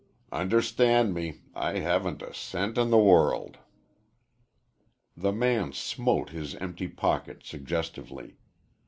[0.31, 3.59] Understand me; I haven't a cent in the world."
[5.15, 8.37] The man smote his empty pocket suggestively.